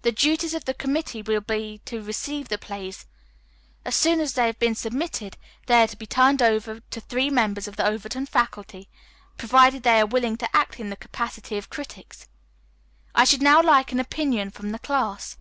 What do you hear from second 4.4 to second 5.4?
have been submitted